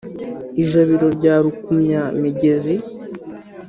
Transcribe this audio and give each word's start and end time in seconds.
ijabiro 0.61 1.07
rya 1.17 1.35
rukumya-migezi. 1.43 2.75